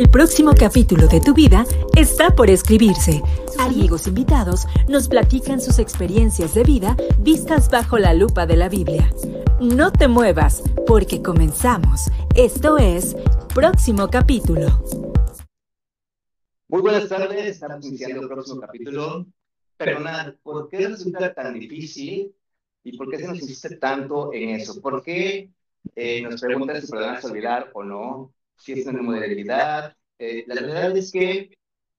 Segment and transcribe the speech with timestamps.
[0.00, 3.20] El próximo capítulo de tu vida está por escribirse.
[3.58, 9.12] Amigos invitados nos platican sus experiencias de vida vistas bajo la lupa de la Biblia.
[9.60, 12.10] No te muevas, porque comenzamos.
[12.34, 13.14] Esto es
[13.54, 14.68] Próximo Capítulo.
[16.68, 19.26] Muy buenas tardes, estamos iniciando el próximo capítulo.
[19.76, 22.34] Perdonad, ¿por qué resulta tan difícil
[22.84, 24.80] y por qué se nos insiste tanto en eso?
[24.80, 25.50] ¿Por qué
[25.94, 28.32] eh, nos preguntan si podemos olvidar o no?
[28.60, 29.96] Si es una modalidad.
[30.18, 31.56] Eh, la verdad es que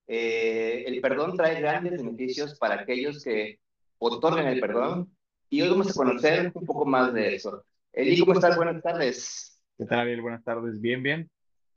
[0.08, 3.60] eh, el perdón trae grandes beneficios para aquellos que
[3.98, 5.16] otorgan el perdón
[5.50, 7.66] y hoy vamos a conocer un poco más de eso.
[7.92, 8.55] Eli, ¿cómo estás?
[8.55, 9.60] Buenas tardes.
[9.78, 10.22] ¿Qué tal, Ariel?
[10.22, 10.80] Buenas tardes.
[10.80, 11.30] Bien, bien.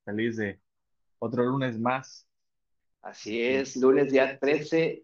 [0.05, 0.59] Feliz de
[1.19, 2.27] otro lunes más.
[3.01, 5.03] Así es, lunes ya 13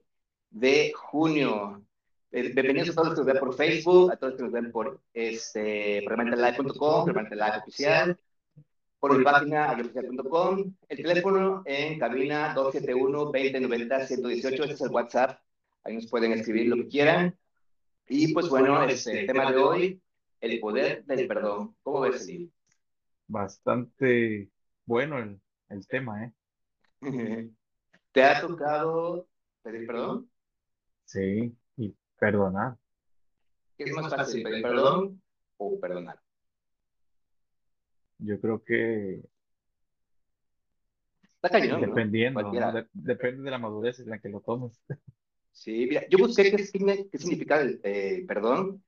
[0.51, 1.83] de junio.
[2.31, 4.53] Eh, bienvenidos a todos los que nos ven por Facebook, a todos los que nos
[4.53, 8.19] ven por este, permanentelive.com, permanentelive oficial,
[9.01, 15.39] por mi página agroficial.com, el teléfono en cabina 271-2090-118, ese es el WhatsApp,
[15.83, 17.35] ahí nos pueden escribir lo que quieran.
[18.07, 19.99] Y pues bueno, este, el tema de hoy,
[20.39, 21.75] el poder del perdón.
[21.81, 22.53] ¿Cómo ves, Eli?
[23.25, 24.51] Bastante
[24.85, 26.31] bueno el, el tema, ¿eh?
[28.11, 29.27] ¿Te ha tocado
[29.63, 30.29] pedir perdón?
[31.05, 32.77] Sí, y perdonar.
[33.75, 35.19] ¿Qué es más fácil, pedir perdón
[35.57, 36.19] o perdonar?
[38.21, 39.21] Yo creo que
[41.35, 41.87] Está cañón, ¿no?
[41.87, 42.71] dependiendo, ¿no?
[42.71, 44.79] De- depende de la madurez en la que lo tomes.
[45.51, 48.83] Sí, mira, yo busqué qué, signi- qué significa el eh, perdón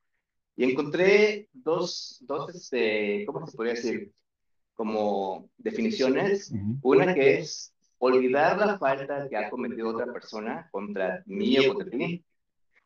[0.55, 4.13] y encontré dos, dos este, ¿cómo se podría decir?
[4.75, 6.51] Como definiciones.
[6.51, 6.77] Ujú.
[6.83, 11.97] Una que es olvidar la falta que ha cometido otra persona contra mí o contra
[11.97, 12.23] ti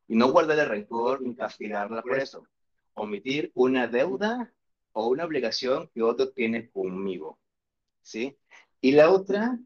[0.07, 2.47] y no guardar el rencor ni castigarla por eso.
[2.93, 4.51] Omitir una deuda
[4.97, 7.39] o una obligación que otro tiene conmigo.
[8.01, 8.35] ¿Sí?
[8.81, 9.59] Y la otra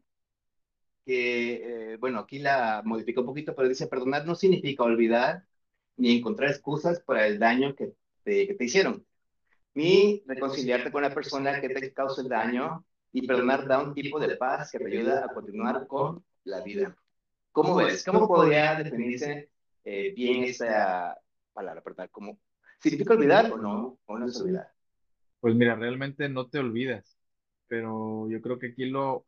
[1.06, 5.44] que, eh, bueno, aquí la modificó un poquito, pero dice, perdonar no significa olvidar
[5.96, 7.94] ni encontrar excusas para el daño que
[8.24, 9.06] te, que te hicieron,
[9.74, 14.20] ni reconciliarte con la persona que te causó el daño, y perdonar da un tipo
[14.20, 16.96] de paz que te ayuda a continuar con la vida.
[17.52, 18.04] ¿Cómo ves?
[18.04, 19.50] ¿Cómo podría definirse
[19.84, 21.18] eh, bien esa
[21.52, 22.08] palabra, perdón?
[22.10, 22.38] ¿Cómo,
[22.80, 23.98] ¿Significa olvidar o no?
[24.06, 24.71] ¿O no es olvidar?
[25.42, 27.18] Pues mira, realmente no te olvidas,
[27.66, 29.26] pero yo creo que aquí lo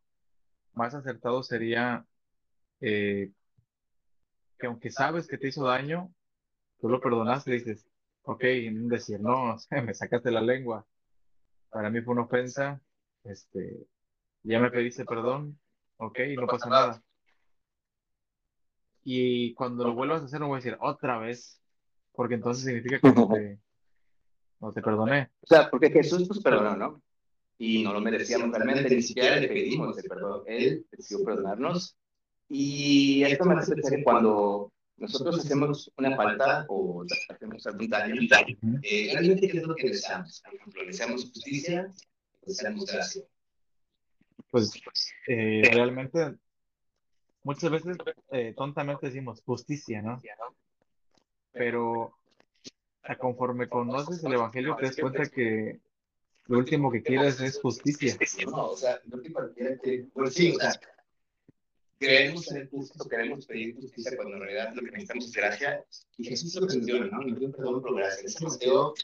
[0.72, 2.06] más acertado sería
[2.80, 3.32] eh,
[4.56, 6.14] que aunque sabes que te hizo daño,
[6.80, 7.84] tú lo perdonaste y dices,
[8.22, 10.86] ok, decir, no, me sacaste la lengua,
[11.68, 12.80] para mí fue una ofensa,
[13.24, 13.84] este,
[14.44, 15.58] ya me pediste perdón,
[15.96, 17.02] ok, no pasa nada.
[19.02, 21.60] Y cuando lo vuelvas a hacer, no voy a decir otra vez,
[22.12, 23.10] porque entonces significa que
[23.58, 23.60] te,
[24.64, 25.30] no te perdoné.
[25.42, 27.02] O sea, porque Jesús nos perdonó, ¿no?
[27.58, 30.42] Y no lo merecíamos realmente, ni siquiera le pedimos el perdón.
[30.46, 31.96] Él decidió perdonarnos.
[32.48, 38.14] Y esto me hace pensar que cuando nosotros hacemos una falta o hacemos algún daño,
[38.82, 40.42] eh, realmente ¿qué es lo que deseamos?
[40.42, 41.92] Por ejemplo, deseamos justicia,
[42.42, 43.22] deseamos gracia.
[44.50, 44.72] Pues
[45.28, 46.36] eh, realmente
[47.42, 47.96] muchas veces
[48.30, 50.22] eh, tontamente decimos justicia, ¿no?
[51.52, 52.14] Pero
[53.04, 55.80] a conforme conoces el Evangelio te das cuenta que
[56.46, 58.16] lo último que quieres es justicia.
[58.46, 60.78] No, o sea, no que cualquiera que, pues sí, o sea,
[61.98, 65.84] queremos ser justos, queremos pedir justicia cuando en realidad lo que necesitamos es gracia.
[66.18, 67.24] Y Jesús lo entendió, ¿no?
[67.24, 68.26] Dio perdón por gracia.
[68.26, 68.94] Es Mateo,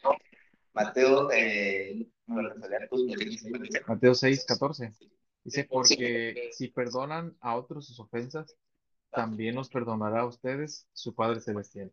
[0.73, 2.55] Mateo, eh, lo
[2.89, 4.93] pues, lo Mateo 6, 14.
[5.43, 8.55] Dice, porque si perdonan a otros sus ofensas,
[9.11, 11.91] también os perdonará a ustedes su Padre Celestial.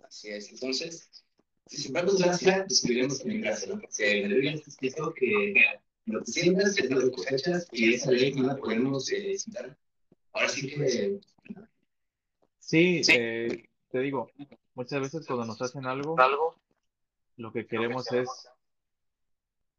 [0.00, 0.50] Así es.
[0.52, 1.24] Entonces,
[1.68, 3.80] si sembramos gracia, descubriremos también gracia, ¿no?
[3.80, 5.54] Porque en la Biblia está escrito que
[6.06, 9.76] lo que siembras es lo que cosechas y esa ley no la podemos eh, citar.
[10.32, 11.20] Ahora sí que
[12.58, 14.30] Sí, eh, te digo,
[14.74, 16.16] muchas veces cuando nos hacen algo,
[17.36, 18.28] lo que queremos es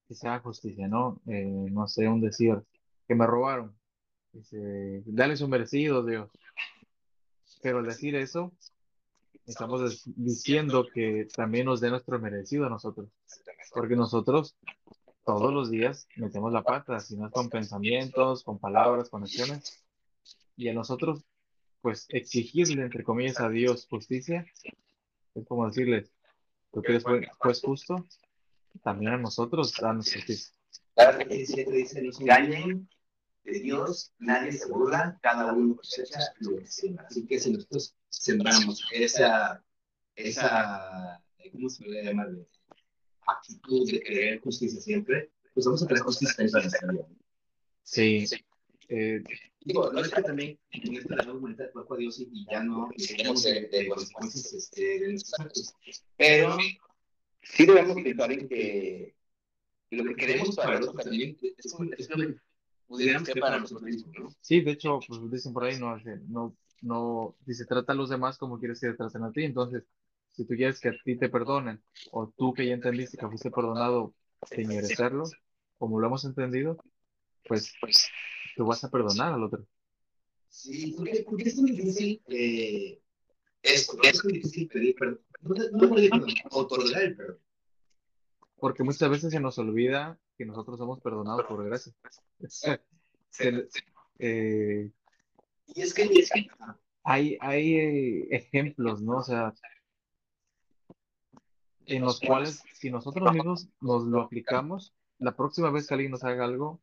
[0.08, 1.22] que se haga justicia, ¿no?
[1.28, 2.64] Eh, no sé, un decir,
[3.08, 3.76] que me robaron.
[4.32, 6.32] Dice, dale su merecido, Dios.
[7.62, 8.52] Pero al decir eso,
[9.50, 13.10] estamos diciendo que también nos dé nuestro merecido a nosotros.
[13.74, 14.56] Porque nosotros
[15.26, 19.84] todos los días metemos la pata, si no es con pensamientos, con palabras, con acciones.
[20.56, 21.24] Y a nosotros,
[21.82, 24.46] pues exigirle, entre comillas, a Dios justicia,
[25.36, 26.12] es como decirles,
[26.72, 27.04] tú que eres
[27.38, 28.06] juez justo,
[28.84, 30.54] también a nosotros danos justicia.
[30.96, 32.90] Claro que 17 dice, no se engañen,
[33.52, 37.06] de Dios nadie se burla, cada uno cosecha lo que siembra.
[37.08, 39.64] Así que si nosotros sembramos esa,
[40.16, 42.30] esa, ¿cómo se puede llamar?
[43.28, 47.08] Actitud de querer justicia siempre, pues vamos a tener justicia en nuestra vida.
[47.84, 48.26] Sí,
[48.92, 49.22] Eh,
[49.62, 52.64] digo, no es que también en este le damos el cuerpo a Dios y, ya
[52.64, 55.76] no seguimos de, de consecuencias este, de nuestros actos.
[56.18, 56.58] Pero
[57.44, 59.16] sí debemos pensar en que
[59.92, 62.18] lo que queremos para el otro también es, es lo
[62.90, 64.36] que pudiéramos ser para nosotros mismos, ¿no?
[64.42, 65.98] Sí, de hecho, pues dicen por ahí, no,
[66.28, 69.44] no, no, si se trata a los demás como quieres que te traten a ti,
[69.44, 69.84] entonces,
[70.30, 71.82] si tú quieres que a ti te perdonen,
[72.12, 74.14] o tú que ya entendiste que fuiste perdonado
[74.50, 75.24] sin merecerlo,
[75.78, 76.78] como lo hemos entendido,
[77.48, 78.08] pues, pues
[78.56, 79.66] tú vas a perdonar al otro.
[80.50, 83.00] Sí, porque, porque es muy difícil eh,
[83.62, 85.22] esto, es muy difícil pedir perdón.
[85.42, 87.40] No, no pedir perdón, otorgar el perdón.
[88.60, 91.94] Porque muchas veces se nos olvida que nosotros somos perdonados por gracia.
[94.20, 94.92] eh,
[95.68, 96.10] y es que
[97.04, 99.18] hay, hay eh, ejemplos, ¿no?
[99.18, 99.54] O sea,
[101.86, 106.24] en los cuales si nosotros mismos nos lo aplicamos, la próxima vez que alguien nos
[106.24, 106.80] haga algo,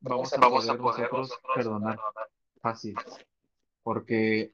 [0.00, 1.98] vamos a poder nosotros perdonar
[2.60, 2.94] fácil.
[3.82, 4.52] Porque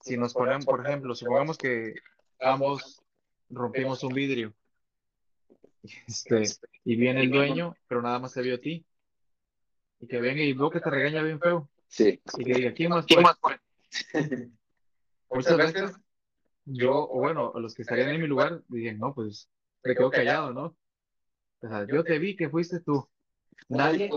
[0.00, 1.94] si nos ponemos, por ejemplo, supongamos que
[2.40, 3.02] ambos
[3.48, 4.54] rompimos un vidrio
[6.06, 6.42] este,
[6.84, 8.84] y viene el dueño, pero nada más se vio a ti.
[10.00, 11.70] Y que venga y veo que te regaña bien feo.
[11.88, 12.20] Sí.
[12.38, 13.06] Y que diga, ¿quién más
[13.40, 13.58] fue?
[15.30, 15.92] Muchas veces
[16.64, 19.48] yo, o bueno, los que estarían en mi lugar, dirían, no, pues
[19.82, 20.76] te quedo callado, ¿no?
[21.60, 23.08] O sea, yo te vi que fuiste tú.
[23.68, 24.10] Nadie.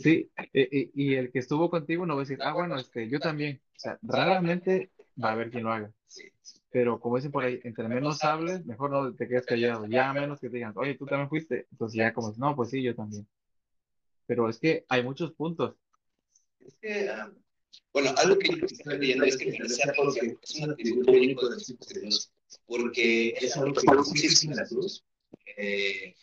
[0.00, 3.60] Sí, y, el que estuvo contigo no va a decir, ah, bueno, este, yo también.
[3.76, 4.90] O sea, raramente
[5.22, 5.92] va a haber quien lo haga.
[6.70, 9.86] Pero como dicen por ahí, entre menos hables, mejor no te quedes callado.
[9.86, 11.66] Ya menos que te digan, oye, tú también fuiste.
[11.70, 13.26] Entonces ya como, no, pues sí, yo también.
[14.26, 15.74] Pero es que hay muchos puntos.
[16.60, 17.32] Es que, ah,
[17.92, 19.58] bueno, algo que yo estoy leyendo es que
[19.96, 22.32] porque es un atributo único de los hijos de Dios.
[22.66, 25.04] Porque es algo que Jesús en la cruz.
[25.56, 26.14] Eh,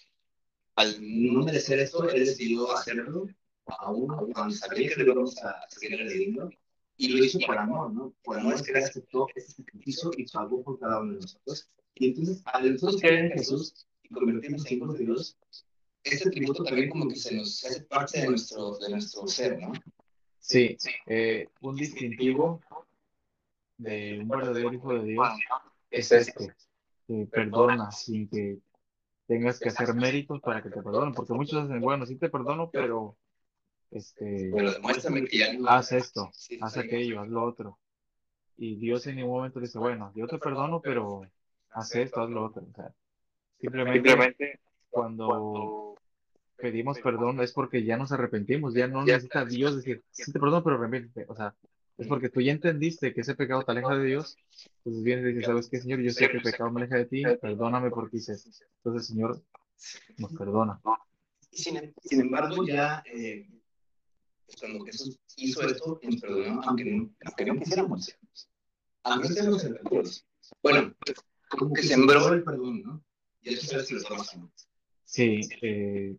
[0.76, 3.28] al no merecer esto, él decidió hacerlo,
[3.66, 6.50] aún cuando sabía que le íbamos a seguir leyendo,
[6.98, 8.14] y lo hizo por amor, ¿no?
[8.24, 11.70] Por amor es que él aceptó ese sacrificio y pagó por cada uno de nosotros.
[11.96, 15.38] Y entonces, al nosotros creer en Jesús y convertirnos en hijos de Dios,
[16.04, 19.74] este tributo también como que se nos hace parte de nuestro, de nuestro ser, ¿no?
[20.40, 20.78] Sí,
[21.08, 22.62] eh, un distintivo
[23.78, 25.28] de un verdadero hijo de Dios
[25.90, 26.54] es este,
[27.08, 28.60] que perdona sin que
[29.28, 32.70] tengas que hacer méritos para que te perdonen, porque muchos dicen, bueno, sí te perdono,
[32.70, 33.18] pero
[33.96, 37.80] este, pero demuéstrame que ya no haz esto, haz aquello, haz lo otro.
[38.58, 41.22] Y Dios en ningún momento dice, bueno, yo te perdono, pero
[41.72, 42.64] haz esto, haz lo otro.
[42.70, 42.94] O sea,
[43.58, 44.60] simplemente,
[44.90, 45.96] cuando
[46.58, 50.62] pedimos perdón es porque ya nos arrepentimos, ya no necesita Dios decir, sí te perdono,
[50.62, 51.26] pero arrepiéntete.
[51.30, 51.56] O sea,
[51.98, 54.36] es porque tú ya entendiste que ese pecado te aleja de Dios,
[54.80, 56.02] entonces vienes y dices, ¿sabes qué, Señor?
[56.02, 58.50] Yo sé que el pecado me aleja de ti, perdóname porque hice eso.
[58.84, 59.42] Entonces, Señor,
[60.18, 60.82] nos perdona.
[61.50, 63.48] Sin, sin embargo, ya eh,
[64.60, 68.18] cuando Jesús hizo esto, nos perdonó, aunque no, aunque no quisiéramos.
[69.04, 70.26] Aunque seamos arrepentidos.
[70.62, 70.94] Bueno,
[71.50, 73.04] como que sembró el perdón, ¿no?
[73.42, 74.50] Y eso es lo que
[75.04, 76.16] Sí, eh,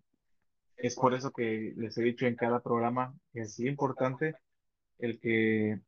[0.76, 4.36] es por eso que les he dicho en cada programa que es importante
[4.98, 5.80] el que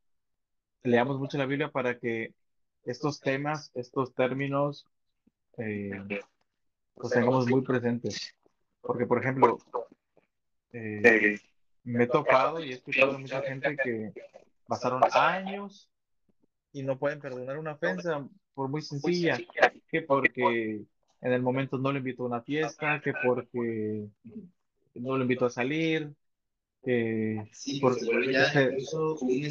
[0.82, 2.34] leamos mucho la Biblia para que
[2.84, 4.86] estos temas, estos términos,
[5.58, 5.90] eh,
[6.96, 8.34] los tengamos muy presentes.
[8.80, 9.58] Porque, por ejemplo,
[10.72, 11.38] eh,
[11.88, 14.12] me he topado y he escuchado a mucha gente que
[14.66, 15.90] pasaron años
[16.72, 19.38] y no pueden perdonar una ofensa por muy sencilla,
[19.90, 20.82] que porque
[21.20, 24.06] en el momento no le invito a una fiesta, que porque
[24.94, 26.12] no le invito a salir,
[26.84, 29.48] que sí, por, se vuelve ya incluso un,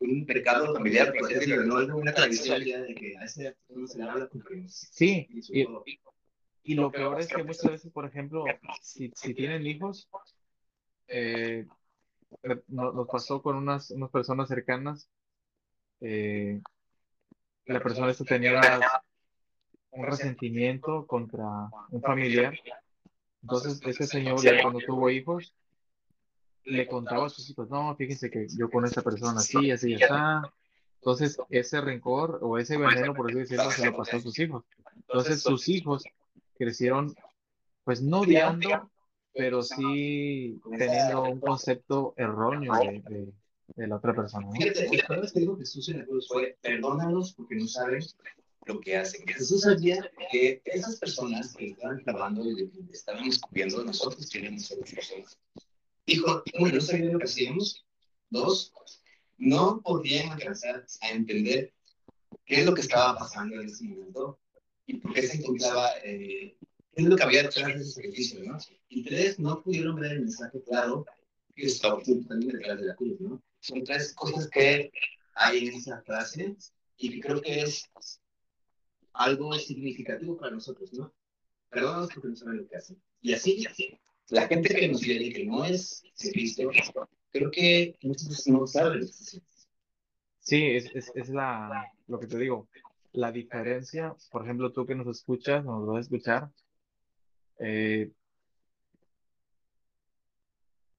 [0.00, 1.88] un pecado familiar, por decirlo, no es.
[1.90, 5.66] una tradición ya de que a ese no se le habla con Sí, y,
[6.64, 8.44] y, lo peor es que muchas veces, por ejemplo,
[8.82, 10.08] si, si tienen hijos,
[11.08, 11.66] eh,
[12.68, 15.08] nos pasó con unas, unas personas cercanas,
[16.00, 16.60] eh,
[17.66, 18.60] la persona esta tenía
[19.90, 21.44] un resentimiento contra
[21.90, 22.54] un familiar,
[23.42, 25.54] entonces ese señor ya cuando tuvo hijos,
[26.64, 30.42] le contaba a sus hijos, no, fíjense que yo con esta persona así, así, está.
[30.96, 34.64] Entonces, ese rencor o ese veneno, por así decirlo, se lo pasó a sus hijos.
[34.96, 36.04] Entonces, sus hijos
[36.58, 37.14] crecieron,
[37.84, 38.90] pues no odiando,
[39.38, 43.32] pero sí teniendo un concepto erróneo de,
[43.76, 44.50] de, la otra persona.
[44.50, 48.02] Fíjate, la vez que dijo Jesús en la cruz fue, perdónalos porque no saben
[48.66, 49.24] lo que hacen.
[49.28, 55.38] Jesús sabía que esas personas que estaban clavando y estaban escupiendo, nosotros ser las personas
[56.04, 57.86] Dijo, uno, no sabían lo que hacíamos.
[58.30, 58.72] Dos,
[59.36, 61.72] no podían alcanzar a entender
[62.44, 64.40] qué es lo que estaba pasando en ese momento
[64.84, 66.56] y por qué se encontraba, eh,
[66.98, 68.58] es lo que había detrás de ese sacrificio, ¿no?
[68.88, 71.04] Y tres, no pudieron ver el mensaje claro
[71.66, 73.42] está oculto también detrás de la cruz, ¿no?
[73.60, 74.90] Son tres cosas que
[75.34, 76.56] hay en esa frase
[76.96, 77.90] y que creo que es
[79.12, 81.12] algo significativo para nosotros, ¿no?
[81.68, 83.02] Perdónanos porque no saben lo que hacen.
[83.20, 83.66] Y así,
[84.28, 86.02] la gente que nos viene que no es
[86.32, 86.70] Cristo,
[87.30, 89.06] creo que veces no saben.
[90.40, 92.68] Sí, es, es, es la, lo que te digo,
[93.12, 96.50] la diferencia, por ejemplo, tú que nos escuchas, nos vas a escuchar,
[97.58, 98.10] eh,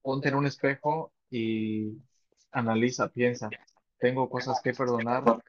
[0.02, 1.98] ponte en un espejo y
[2.52, 3.50] analiza, piensa,
[3.98, 5.42] tengo cosas que perdonar,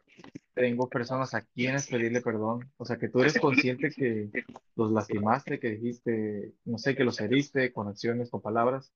[0.54, 4.30] tengo personas a quienes pedirle perdón, o sea, que tú eres consciente que
[4.76, 8.92] los lastimaste, que dijiste, no sé, que los heriste con acciones, con palabras,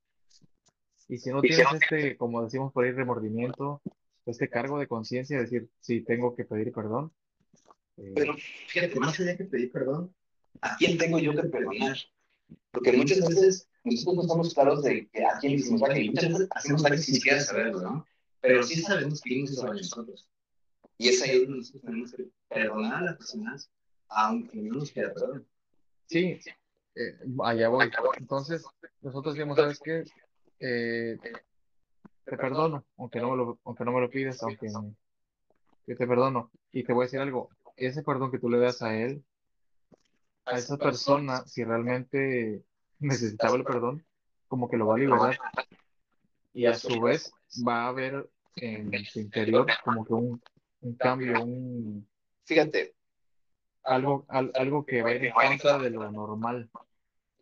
[1.08, 3.82] y si no tienes este, como decimos por ahí, remordimiento,
[4.26, 7.12] este cargo de conciencia, decir, sí, tengo que pedir perdón.
[7.98, 8.36] Eh, Pero
[8.68, 10.14] fíjate, más allá que pedir perdón,
[10.62, 11.98] ¿a quién tengo yo que perdonar?
[12.72, 16.30] Porque muchas veces nosotros no estamos claros de que a quién hicimos daño y muchas
[16.30, 18.06] veces hacemos daño sin siquiera saberlo, ¿no?
[18.42, 20.30] Pero sí sabemos quién nos hizo nosotros.
[20.98, 23.70] Y es ahí donde nosotros tenemos que perdonar a las personas,
[24.10, 25.48] aunque no nos quiera perdón.
[26.08, 26.40] Sí,
[26.96, 27.90] eh, allá voy.
[28.18, 28.64] Entonces,
[29.02, 30.04] nosotros decimos, ¿sabes qué?
[30.60, 31.18] Eh,
[32.26, 34.68] te perdono, aunque no me lo, aunque no me lo pides, aunque
[35.86, 36.52] te perdono.
[36.72, 39.24] Y te voy a decir algo, ese perdón que tú le das a él,
[40.46, 42.64] a esa persona, si realmente
[43.00, 44.06] necesitaba el perdón,
[44.48, 45.38] como que lo va a liberar.
[46.54, 47.34] Y a su vez
[47.68, 50.42] va a haber en su interior como que un,
[50.82, 52.08] un cambio, un...
[52.46, 52.94] Fíjate.
[53.84, 56.70] Algo, algo que va a ir en contra de lo normal.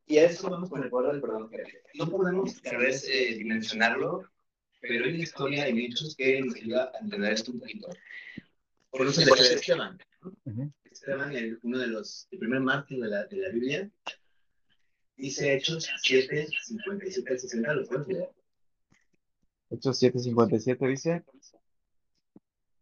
[0.05, 1.49] Y a eso vamos con el poder del perdón.
[1.93, 4.27] No podemos tal vez eh, dimensionarlo
[4.83, 7.87] pero hay una historia, hay hechos que nos ayuda a entender esto un poquito.
[8.91, 9.97] Por ejemplo, de Esteban.
[11.03, 13.89] Esteban, el, uno de los, el primer mártir de la, de la Biblia,
[15.17, 18.29] dice Hechos 7, 57 60, ¿lo puedes leer?
[19.69, 21.25] Hechos 7, 57 dice,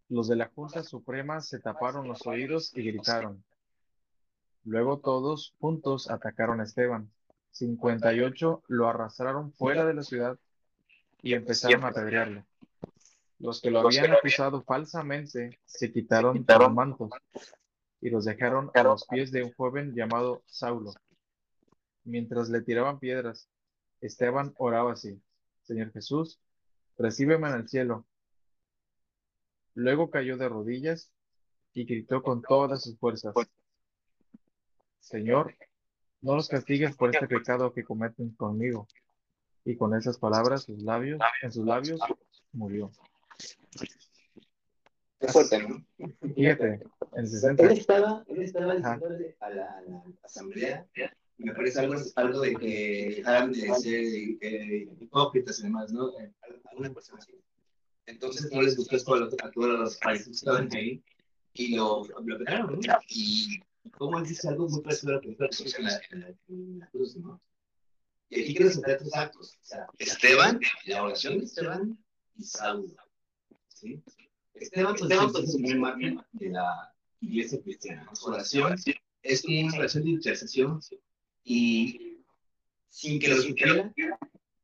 [0.09, 3.43] los de la Junta Suprema se taparon los oídos y gritaron.
[4.65, 7.09] Luego todos juntos atacaron a Esteban.
[7.53, 10.37] 58 lo arrastraron fuera de la ciudad
[11.23, 12.45] y empezaron a apedrearle.
[13.39, 17.09] Los que lo habían acusado falsamente se quitaron los mantos
[18.01, 20.93] y los dejaron a los pies de un joven llamado Saulo.
[22.03, 23.47] Mientras le tiraban piedras,
[24.01, 25.21] Esteban oraba así,
[25.61, 26.39] Señor Jesús,
[26.97, 28.07] recíbeme en el cielo.
[29.75, 31.11] Luego cayó de rodillas
[31.73, 33.33] y gritó con todas sus fuerzas,
[34.99, 35.55] Señor,
[36.21, 38.87] no los castigues por este pecado que cometen conmigo
[39.63, 41.99] y con esas palabras sus labios, en sus labios
[42.51, 42.91] murió.
[45.27, 45.85] Fuerte, ¿no?
[46.35, 46.81] Fíjate,
[47.13, 47.63] en 60.
[47.63, 48.93] Él estaba, él estaba a la,
[49.39, 50.87] a la asamblea,
[51.37, 54.03] me parece algo, algo de que dejaran de ser
[54.41, 56.09] eh, hipócritas y demás, ¿no?
[56.19, 56.31] Eh,
[56.69, 57.33] alguna persona así.
[58.05, 61.03] Entonces no les gustó esto a, todos los países que estaban ahí
[61.53, 62.99] y lo, lo pegaron, ¿no?
[63.07, 63.59] Y
[63.97, 66.79] como él dice algo muy parecido a lo que nosotros en la, en la, en
[66.79, 67.41] la cruz, ¿no?
[68.29, 69.57] Y aquí quiero resaltar tres actos.
[69.61, 71.97] O sea, Esteban, la oración de Esteban
[72.37, 72.95] y Saulo.
[73.67, 74.01] ¿sí?
[74.53, 78.09] Esteban, pues, Esteban pues, es un primer de la iglesia cristiana.
[78.13, 78.75] Su oración
[79.23, 80.79] es una oración de intercesión
[81.43, 82.17] y
[82.89, 83.93] sin que lo supiera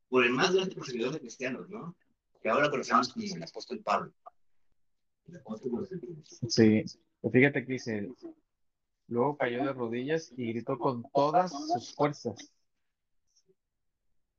[0.09, 1.95] por el más grande perseguidor de cristianos, ¿no?
[2.41, 4.13] Que ahora conocemos como el apóstol Pablo.
[6.47, 6.83] Sí,
[7.21, 8.09] pues fíjate que dice,
[9.07, 12.53] luego cayó de rodillas y gritó con todas sus fuerzas.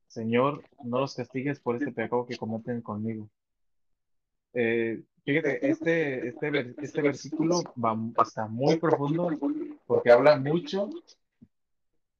[0.07, 3.29] Señor, no los castigues por este pecado que cometen conmigo.
[4.53, 9.29] Eh, fíjate, este, este, este versículo va, está muy profundo
[9.85, 10.89] porque habla mucho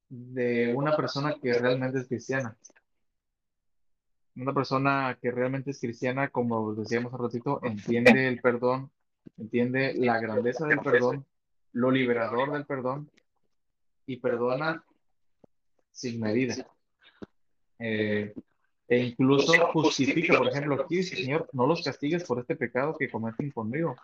[0.09, 2.57] de una persona que realmente es cristiana.
[4.35, 8.89] Una persona que realmente es cristiana, como decíamos hace ratito, entiende el perdón,
[9.37, 11.25] entiende la grandeza del perdón,
[11.73, 13.09] lo liberador del perdón
[14.05, 14.83] y perdona
[15.91, 16.65] sin medida.
[17.79, 18.33] Eh,
[18.89, 23.09] e incluso justifica, por ejemplo, aquí dice, Señor, no los castigues por este pecado que
[23.09, 23.95] cometen conmigo.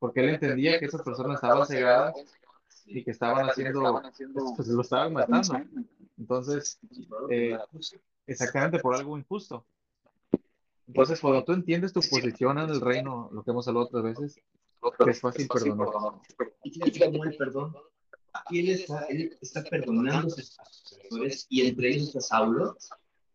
[0.00, 2.14] Porque él entendía que esas personas estaban cegadas
[2.86, 4.02] y que estaban haciendo,
[4.56, 5.60] pues lo estaban matando.
[6.18, 6.80] Entonces,
[7.30, 7.56] eh,
[8.26, 9.64] exactamente por algo injusto.
[10.88, 14.40] Entonces, cuando tú entiendes tu posición en el reino, lo que hemos hablado otras veces,
[15.06, 15.88] es fácil perdonar.
[16.64, 17.74] ¿Y el perdón?
[18.34, 22.76] aquí él está, él está perdonando a sus y entre ellos está Saulo.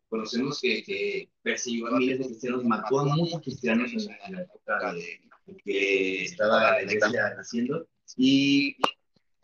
[0.09, 4.93] Conocemos que, que persiguió a miles de cristianos, mató a muchos cristianos en la, época
[4.93, 5.21] de,
[5.63, 7.87] que estaba la iglesia naciendo.
[8.17, 8.75] Y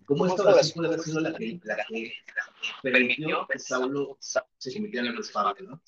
[0.05, 2.13] como esta puede haber sido la que, la que
[2.81, 5.81] permitió que Saulo se convirtiera en el padre, ¿no?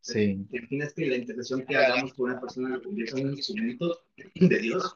[0.00, 0.46] Sí.
[0.50, 4.00] ¿Te imaginas que la interacción que hagamos con una persona lo convierta en un instrumento
[4.34, 4.94] de Dios?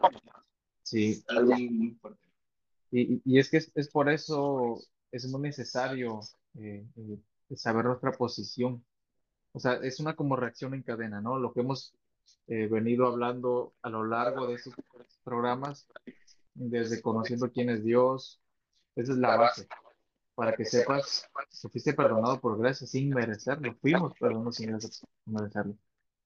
[0.82, 1.22] Sí.
[1.28, 2.28] Algo muy fuerte.
[2.90, 6.20] Y, y es que es, es por eso, es muy necesario
[6.58, 7.18] eh, eh,
[7.56, 8.85] saber nuestra posición.
[9.52, 11.38] O sea, es una como reacción en cadena, ¿no?
[11.38, 11.94] Lo que hemos
[12.47, 14.75] eh, venido hablando a lo largo de estos
[15.23, 15.87] programas,
[16.54, 18.40] desde conociendo quién es Dios,
[18.94, 19.66] esa es la base,
[20.35, 21.28] para que sepas
[21.62, 24.76] que fuiste perdonado por gracia sin merecerlo, fuimos perdonados sin
[25.26, 25.76] merecerlo.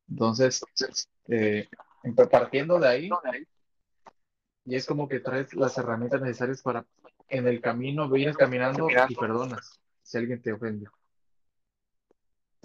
[0.09, 0.65] Entonces,
[1.29, 1.69] eh,
[2.31, 3.11] partiendo de ahí,
[4.65, 6.85] y es como que traes las herramientas necesarias para
[7.29, 10.87] en el camino vienes caminando y perdonas si alguien te ofende.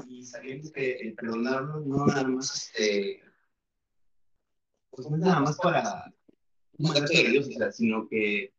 [0.08, 3.22] Y sabiendo que el perdonarlo no nada más, este,
[4.90, 6.14] pues no es nada más para
[6.78, 6.94] un
[7.32, 8.54] Dios, o sea, sino que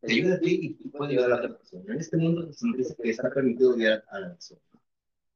[0.00, 1.94] te ayuda a ti y tú puedes ayudar a la otra persona.
[1.94, 4.60] En este mundo se nos dice que está permitido odiar a la persona.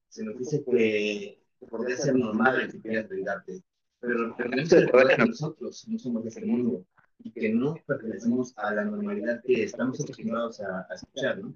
[0.08, 3.62] Se nos dice que podría ser normal que quieras vengarte,
[4.00, 6.84] pero tenemos que recordar que nosotros no somos de este mundo
[7.18, 11.54] y que no pertenecemos a la normalidad que estamos acostumbrados a, a escuchar, ¿no?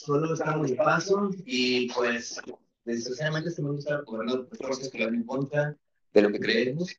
[0.00, 2.40] Solo estamos de paso y pues
[2.86, 5.76] desgraciadamente este mundo está gobernado por fuerzas que van en contra
[6.14, 6.96] de lo que creemos,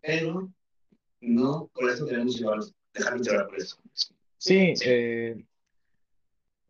[0.00, 0.50] pero
[1.20, 3.76] no por eso queremos llevarnos, dejarnos llevar por eso.
[4.38, 5.44] Sí, eh,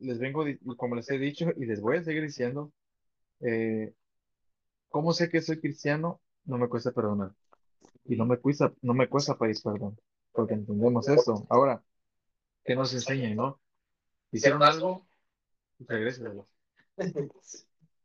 [0.01, 0.45] les vengo,
[0.77, 2.73] como les he dicho y les voy a seguir diciendo,
[3.39, 3.95] eh,
[4.89, 6.21] ¿cómo sé que soy cristiano?
[6.47, 7.33] No me cuesta perdonar.
[8.07, 9.97] Y no me cuesta, no me cuesta pedir perdón,
[10.33, 11.47] porque entendemos eso.
[11.49, 11.81] Ahora,
[12.65, 13.61] ¿qué nos enseñan, no?
[14.33, 15.07] Hicieron algo,
[15.89, 16.49] regrésalo.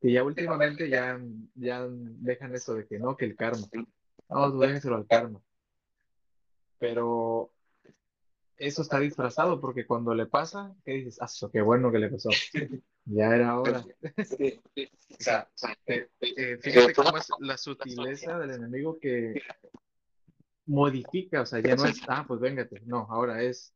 [0.02, 1.20] Y ya últimamente ya,
[1.56, 3.66] ya dejan eso de que no, que el karma.
[4.30, 5.42] No, tú déjenselo al karma.
[6.78, 7.52] Pero
[8.58, 11.18] eso está disfrazado porque cuando le pasa, ¿qué dices?
[11.22, 12.30] Ah, so, qué bueno que le pasó.
[13.06, 13.84] Ya era hora.
[13.84, 14.24] O
[15.20, 15.50] sea,
[15.88, 19.42] eh, eh, fíjate cómo es la sutileza del enemigo que
[20.66, 22.82] modifica, o sea, ya no es, ah, pues véngate.
[22.86, 23.74] No, ahora es,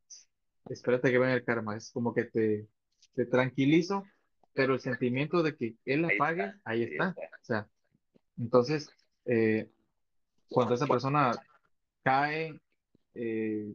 [0.69, 1.76] espérate que venga el karma.
[1.76, 2.67] Es como que te,
[3.15, 4.06] te tranquilizo,
[4.54, 7.15] pero el sentimiento de que él la pague, ahí está.
[7.17, 7.67] O sea,
[8.38, 8.89] entonces,
[9.26, 9.69] eh,
[10.50, 11.32] cuando esa persona
[12.04, 12.60] cae,
[13.13, 13.74] eh,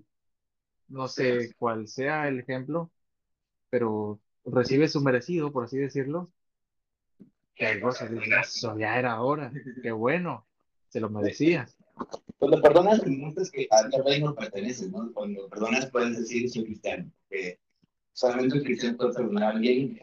[0.88, 2.90] no sé cuál sea el ejemplo,
[3.70, 6.28] pero recibe su merecido, por así decirlo,
[7.54, 10.46] que hay cosas, dices, "Eso ya era hora, qué bueno,
[10.88, 11.66] se lo merecía.
[12.38, 15.12] Cuando perdonas, demuestras que al reino no perteneces, ¿no?
[15.12, 17.10] Cuando perdonas, puedes decir, soy cristiano.
[17.28, 17.58] Que
[18.14, 20.00] solamente un cristiano puede perdonar a alguien,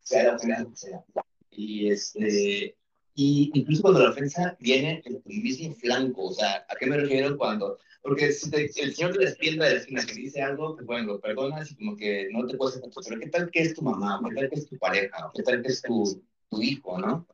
[0.00, 1.04] sea la ofensa que sea.
[1.50, 2.76] Y, este,
[3.14, 6.98] y incluso cuando la ofensa viene en tu mismo flanco, o sea, ¿a qué me
[6.98, 7.78] refiero cuando?
[8.02, 11.20] Porque si el Señor te despierta de la esquina que dice algo, pues bueno, lo
[11.20, 14.20] perdonas y como que no te puedes hacer pero ¿qué tal que es tu mamá?
[14.28, 15.30] ¿Qué tal que es tu pareja?
[15.34, 16.24] ¿Qué tal que es tu,
[16.60, 17.26] hijo, no?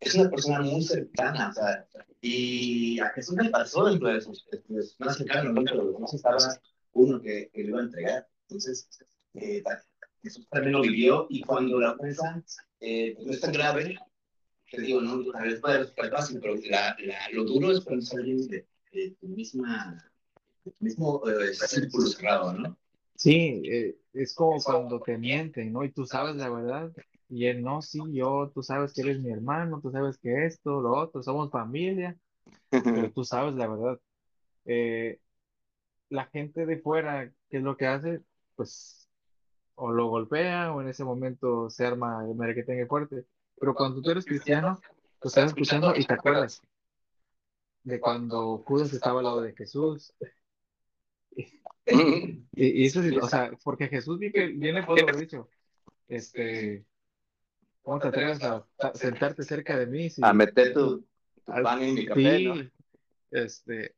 [0.00, 1.86] Es una persona muy cercana, o sea,
[2.20, 5.62] y a Jesús le pasó dentro de sus, de sus más cercanos, ¿no?
[5.64, 6.38] Pero no estaba
[6.92, 8.28] uno que, que le iba a entregar.
[8.48, 8.88] Entonces,
[9.36, 9.62] eh,
[10.22, 12.42] Jesús también lo vivió y cuando la ofensa
[12.80, 13.96] eh, no es tan grave,
[14.70, 18.04] te digo, no, a veces puede resultar fácil, pero la, la, lo duro es cuando
[18.04, 20.10] sales de, de tu misma,
[20.80, 22.76] mismo eh, círculo cerrado, ¿no?
[23.14, 25.84] Sí, eh, es como cuando te mienten, ¿no?
[25.84, 26.92] Y tú sabes la verdad,
[27.28, 30.80] y él no, sí, yo, tú sabes que eres mi hermano, tú sabes que esto,
[30.80, 32.16] lo otro, somos familia,
[32.70, 34.00] pero tú sabes la verdad.
[34.64, 35.20] Eh,
[36.08, 38.20] la gente de fuera, ¿qué es lo que hace?
[38.54, 39.05] Pues
[39.76, 43.24] o lo golpea o en ese momento se arma el merequetengue fuerte.
[43.58, 44.78] Pero cuando tú eres cristiano,
[45.20, 46.60] tú estás escuchando y te acuerdas
[47.84, 50.12] de cuando Judas estaba al lado de Jesús.
[51.86, 55.48] Y, y eso sí, o sea, porque Jesús vi que viene por haber dicho,
[56.08, 56.84] este,
[57.82, 60.10] ¿cómo te atreves a ta- sentarte cerca de mí?
[60.10, 61.00] Si, A meter tu,
[61.44, 62.54] tu al- pan en mi café, ¿no?
[63.30, 63.94] este,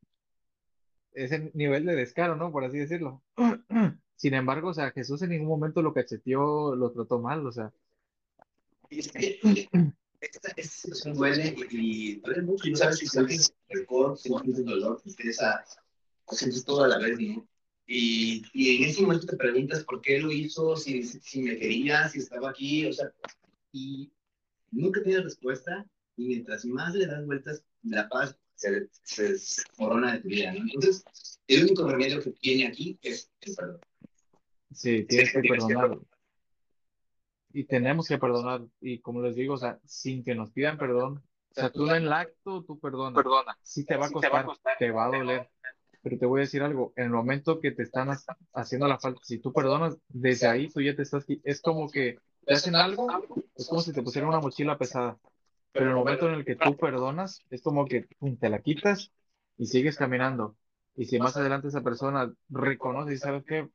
[1.13, 2.51] ese nivel de descaro, ¿no?
[2.51, 3.23] Por así decirlo.
[4.19, 7.71] Sin embargo, o sea, Jesús en ningún momento lo cacheteó, lo trató mal, o sea,
[8.89, 9.39] es que
[10.19, 14.65] esta, esta situación duele y, duele mucho y no sabes si sientes rencor, si sientes
[14.65, 15.63] dolor, tristeza,
[16.25, 17.47] o sientes todo a la vez, ¿no?
[17.87, 22.09] Y, y en ese momento te preguntas por qué lo hizo, si, si me quería,
[22.09, 23.13] si estaba aquí, o sea,
[23.71, 24.11] y
[24.69, 25.85] nunca tienes respuesta
[26.17, 30.51] y mientras más le das vueltas, la paz se, se, se corona de tu vida,
[30.51, 30.65] ¿no?
[30.73, 31.05] Entonces,
[31.47, 33.79] el único remedio que tiene aquí es el perdón.
[34.71, 35.97] Sí, tienes que perdonar.
[37.51, 38.61] Y tenemos que perdonar.
[38.79, 42.03] Y como les digo, o sea, sin que nos pidan perdón, o sea, tú en
[42.03, 43.23] el acto, tú perdonas.
[43.23, 43.57] Perdona.
[43.61, 44.45] Sí te va a costar,
[44.77, 45.49] te va a doler.
[46.01, 48.19] Pero te voy a decir algo, en el momento que te están ha-
[48.53, 52.19] haciendo la falta, si tú perdonas, desde ahí tú ya te estás, es como que
[52.45, 53.07] te hacen algo,
[53.55, 55.17] es como si te pusieran una mochila pesada.
[55.73, 58.07] Pero el momento en el que tú perdonas, es como que
[58.39, 59.11] te la quitas
[59.57, 60.55] y sigues caminando.
[60.95, 63.69] Y si más adelante esa persona reconoce y sabe que,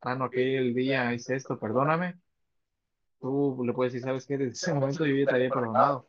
[0.00, 2.18] ah, no, aquel día hice esto, perdóname,
[3.20, 4.38] tú le puedes decir, ¿sabes qué?
[4.38, 6.08] Desde ese momento yo ya te había perdonado.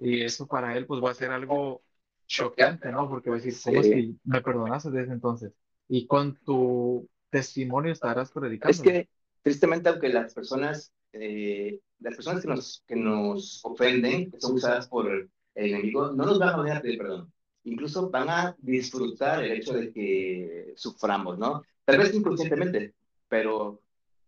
[0.00, 1.82] Y eso para él, pues va a ser algo
[2.26, 3.08] chocante, ¿no?
[3.08, 5.52] Porque va a decir, ¿cómo es que me perdonaste desde entonces?
[5.88, 8.70] Y con tu testimonio estarás predicando.
[8.70, 9.08] Es que,
[9.42, 14.88] tristemente, aunque las personas, eh, las personas que nos, que nos ofenden, que son usadas
[14.88, 17.32] por el enemigo, no nos van a poder pedir perdón.
[17.64, 21.62] Incluso van a disfrutar el hecho de que suframos, ¿no?
[21.84, 22.94] Tal vez inconscientemente,
[23.28, 23.80] pero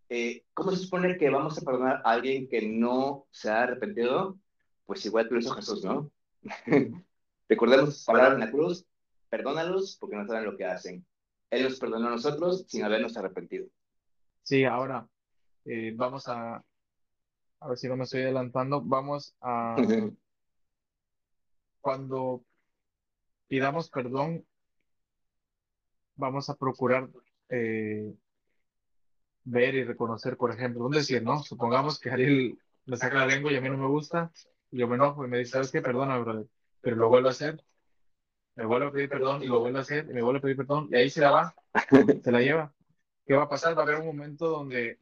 [0.09, 4.37] eh, ¿cómo se supone que vamos a perdonar a alguien que no se ha arrepentido?
[4.85, 6.11] Pues igual que lo hizo Jesús, ¿no?
[7.49, 8.85] Recordemos palabras en la cruz,
[9.29, 11.05] perdónalos porque no saben lo que hacen.
[11.49, 13.67] Él nos perdonó a nosotros sin habernos arrepentido.
[14.43, 15.07] Sí, ahora
[15.65, 16.63] eh, vamos a,
[17.59, 19.75] a ver si no me estoy adelantando, vamos a,
[21.81, 22.43] cuando
[23.47, 24.45] pidamos perdón,
[26.15, 27.09] vamos a procurar
[27.49, 28.13] eh,
[29.49, 31.41] ver y reconocer, por ejemplo, un decir, ¿no?
[31.41, 34.31] Supongamos que Ariel me saca la lengua y a mí no me gusta,
[34.71, 35.81] y yo me enojo y me dice, ¿sabes qué?
[35.81, 36.47] Perdona, brother,
[36.81, 37.63] pero lo vuelvo a hacer,
[38.55, 40.57] me vuelvo a pedir perdón y lo vuelvo a hacer y me vuelvo a pedir
[40.57, 41.55] perdón y ahí se la va,
[42.23, 42.73] se la lleva.
[43.25, 43.77] ¿Qué va a pasar?
[43.77, 44.99] Va a haber un momento donde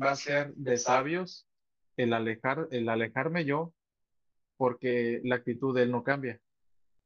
[0.00, 1.46] va a ser de sabios
[1.96, 3.72] el, alejar, el alejarme yo
[4.56, 6.40] porque la actitud de él no cambia.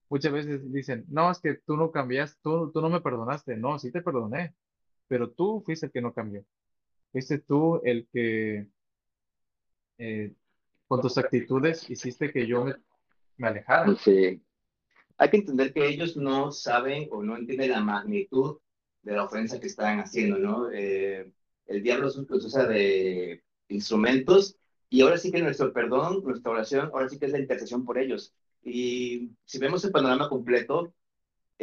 [0.08, 3.56] Muchas veces dicen, no, es que tú no cambias, tú, tú no me perdonaste.
[3.56, 4.54] No, sí te perdoné,
[5.12, 6.42] pero tú fuiste el que no cambió.
[7.10, 8.66] Fuiste tú el que
[9.98, 10.32] eh,
[10.88, 12.76] con tus actitudes hiciste que yo me,
[13.36, 13.94] me alejara.
[13.96, 14.40] Sí
[15.18, 18.58] hay que entender que ellos no saben o no entienden la magnitud
[19.02, 20.70] de la ofensa que están haciendo, ¿no?
[20.72, 21.30] Eh,
[21.66, 24.56] el diablo los usa de instrumentos
[24.88, 27.98] y ahora sí que nuestro perdón, nuestra oración, ahora sí que es la intercesión por
[27.98, 28.34] ellos.
[28.62, 30.94] Y si vemos el panorama completo,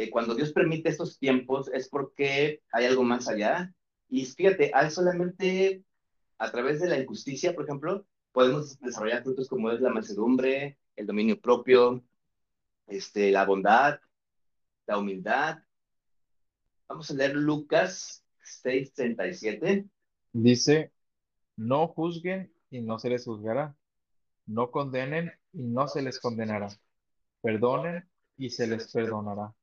[0.00, 3.74] eh, cuando Dios permite estos tiempos es porque hay algo más allá.
[4.08, 5.84] Y fíjate, hay solamente
[6.38, 11.06] a través de la injusticia, por ejemplo, podemos desarrollar frutos como es la mansedumbre, el
[11.06, 12.02] dominio propio,
[12.86, 14.00] este, la bondad,
[14.86, 15.58] la humildad.
[16.88, 19.86] Vamos a leer Lucas 6:37.
[20.32, 20.92] Dice,
[21.56, 23.76] no juzguen y no se les juzgará.
[24.46, 26.68] No condenen y no se les condenará.
[27.42, 28.08] Perdonen
[28.38, 29.54] y se les perdonará.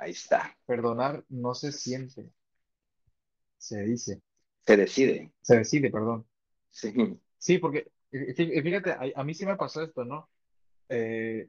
[0.00, 0.56] Ahí está.
[0.64, 2.30] Perdonar no se siente.
[3.58, 4.22] Se dice.
[4.66, 5.30] Se decide.
[5.42, 6.26] Se decide, perdón.
[6.70, 7.18] Sí.
[7.36, 10.28] Sí, porque fíjate, a, a mí sí me pasó esto, ¿no?
[10.88, 11.48] Eh,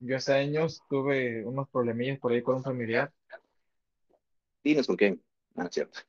[0.00, 3.12] yo hace años tuve unos problemillas por ahí con un familiar
[4.64, 5.22] Dinos con quién.
[5.54, 6.00] Ah, cierto.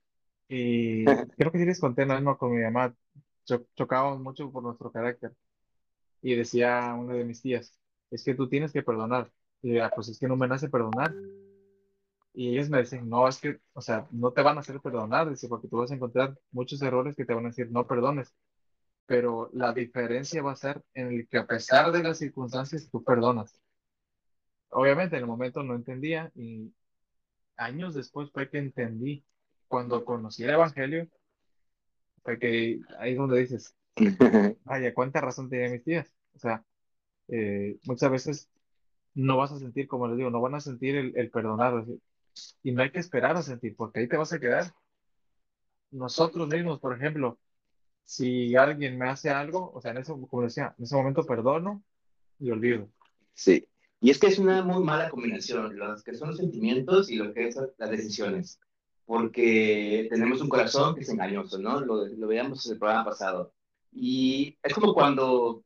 [0.48, 1.04] y
[1.38, 2.96] creo que sí les conté, no, con mi mamá.
[3.76, 5.34] chocábamos mucho por nuestro carácter.
[6.22, 7.78] Y decía una de mis tías,
[8.10, 9.32] es que tú tienes que perdonar.
[9.62, 11.14] Y yo, "Ah, pues es que no me nace perdonar.
[12.38, 15.28] Y ellos me dicen, no, es que, o sea, no te van a hacer perdonar,
[15.30, 18.32] dice, porque tú vas a encontrar muchos errores que te van a decir, no perdones.
[19.08, 23.04] Pero la diferencia va a ser en el que a pesar de las circunstancias, tú
[23.04, 23.60] perdonas.
[24.70, 26.74] Obviamente en el momento no entendía y
[27.58, 29.26] años después fue que entendí.
[29.68, 31.10] Cuando conocí el Evangelio,
[32.24, 33.76] fue que ahí es donde dices,
[34.66, 36.14] vaya, cuánta razón tenía mis tías.
[36.36, 36.64] O sea,
[37.30, 38.50] eh, muchas veces
[39.16, 41.86] no vas a sentir, como les digo, no van a sentir el, el perdonar.
[42.64, 44.74] Y no hay que esperar a sentir, porque ahí te vas a quedar.
[45.92, 47.40] Nosotros mismos, por ejemplo,
[48.04, 51.84] si alguien me hace algo, o sea, en ese, como decía, en ese momento perdono
[52.40, 52.90] y olvido.
[53.34, 53.68] Sí.
[54.00, 57.34] Y es que es una muy mala combinación, los que son los sentimientos y lo
[57.34, 58.60] que son las decisiones,
[59.06, 61.80] porque tenemos un corazón que es engañoso, ¿no?
[61.82, 63.54] Lo, lo veíamos en el programa pasado.
[63.92, 65.64] Y es como cuando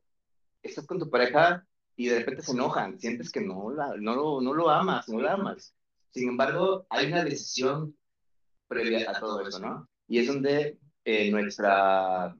[0.63, 4.41] estás con tu pareja y de repente se enojan, sientes que no, la, no, lo,
[4.41, 5.75] no lo amas, no la amas.
[6.11, 7.95] Sin embargo, hay una decisión
[8.67, 9.89] previa a todo eso, ¿no?
[10.07, 12.35] Y es donde eh, nuestra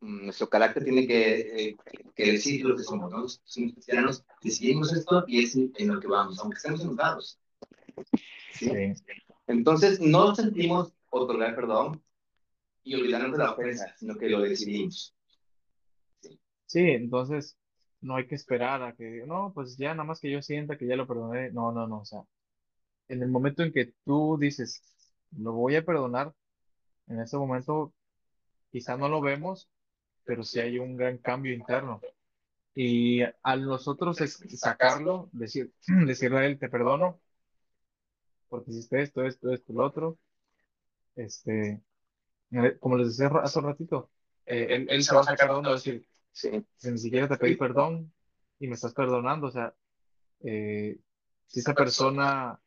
[0.00, 1.76] nuestro carácter tiene que, eh,
[2.14, 3.28] que decir lo que somos, ¿no?
[3.28, 7.38] Somos cristianos, decidimos esto y es en lo que vamos, aunque estemos enojados.
[8.52, 8.70] ¿sí?
[8.70, 9.02] Sí.
[9.46, 12.02] Entonces, no sentimos otorgar perdón
[12.82, 15.14] y olvidarnos de la ofensa, sino que lo decidimos.
[16.66, 17.56] Sí, entonces
[18.00, 20.86] no hay que esperar a que, no, pues ya nada más que yo sienta que
[20.86, 21.50] ya lo perdoné.
[21.50, 22.22] No, no, no, o sea,
[23.08, 24.82] en el momento en que tú dices,
[25.36, 26.34] lo voy a perdonar,
[27.08, 27.94] en ese momento
[28.70, 29.68] quizá no lo vemos,
[30.24, 32.00] pero sí hay un gran cambio interno.
[32.74, 35.72] Y al nosotros es- sacarlo, decir,
[36.06, 37.20] decirle a él, te perdono,
[38.48, 40.18] porque hiciste esto, esto, esto, lo otro,
[41.16, 41.82] este,
[42.52, 44.10] eh, como les decía hace un ratito,
[44.46, 46.50] eh, él, él se va a sacar de onda, a decir, Sí.
[46.76, 48.12] Si ni siquiera te pedí perdón
[48.58, 49.72] y me estás perdonando, o sea,
[50.40, 50.98] eh,
[51.46, 52.60] si esa persona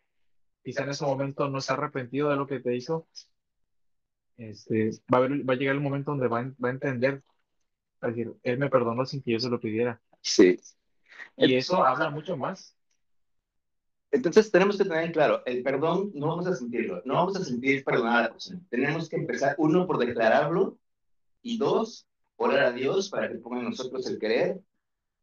[0.68, 3.08] quizá en ese momento no está arrepentido de lo que te hizo,
[4.36, 7.24] este, va a, haber- va a llegar el momento donde va, a- va a entender,
[8.04, 10.02] va a decir, él me perdonó sin que yo se lo pidiera.
[10.22, 10.60] Sí.
[11.38, 12.76] Y eso habla mucho más.
[14.12, 17.86] Entonces tenemos que tener claro, el perdón no vamos a sentirlo, no vamos a sentir
[17.86, 18.60] perdonar a la persona.
[18.70, 20.78] Tenemos que empezar, uno, por declararlo,
[21.42, 24.60] y dos, orar a Dios para que ponga en nosotros el querer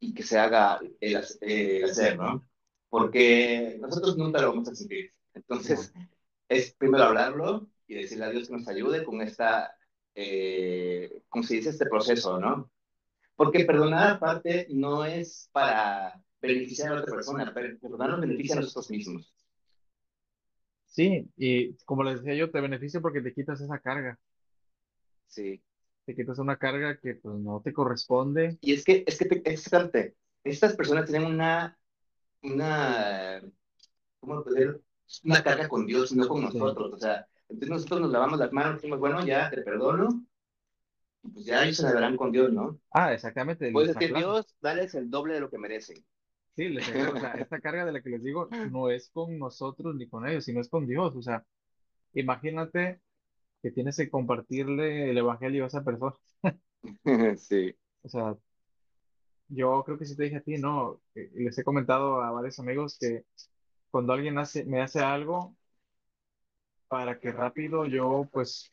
[0.01, 2.47] y que se haga el, el hacer, ¿no?
[2.89, 5.13] Porque nosotros nunca lo vamos a sentir.
[5.35, 5.93] Entonces,
[6.49, 9.77] es primero hablarlo y decirle a Dios que nos ayude con esta,
[10.15, 11.71] eh, ¿cómo se dice?
[11.71, 12.71] Este proceso, ¿no?
[13.37, 18.91] Porque perdonar aparte no es para beneficiar a otra persona, perdonar nos beneficia a nosotros
[18.91, 19.35] mismos.
[20.87, 24.19] Sí, y como les decía yo, te beneficia porque te quitas esa carga,
[25.27, 25.61] Sí.
[26.05, 28.57] te quitas una carga que pues no te corresponde.
[28.61, 29.69] Y es que, es que, te- es
[30.45, 31.77] estas personas tienen una,
[32.43, 33.43] una,
[34.21, 34.81] ¿cómo poder?
[35.25, 36.59] Una carga con Dios, no con Sí.
[36.59, 36.93] nosotros.
[36.93, 40.09] O sea, entonces nosotros nos lavamos las manos, decimos, bueno, ya te perdono,
[41.23, 42.79] y pues ya ellos se lavarán con Dios, ¿no?
[42.91, 43.71] Ah, exactamente.
[43.73, 44.35] Puedes les decir, aclaro.
[44.35, 46.05] Dios, dales el doble de lo que merecen.
[46.57, 49.39] Sí, les aclaro, o sea, esta carga de la que les digo no es con
[49.39, 51.15] nosotros ni con ellos, sino es con Dios.
[51.17, 51.45] O sea,
[52.15, 53.01] imagínate
[53.63, 56.15] que tienes que compartirle el evangelio a esa persona.
[57.39, 57.75] Sí.
[58.03, 58.37] O sea,
[59.49, 62.59] yo creo que sí te dije a ti, no, eh, les he comentado a varios
[62.59, 63.25] amigos que
[63.95, 65.55] cuando alguien hace, me hace algo,
[66.89, 68.73] para que rápido yo, pues,